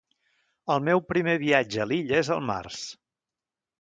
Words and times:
El 0.75 0.81
meu 0.87 1.03
primer 1.11 1.35
viatge 1.45 1.83
a 1.85 1.87
l'illa 1.91 2.17
és 2.23 2.33
al 2.37 2.45
Març. 2.51 2.81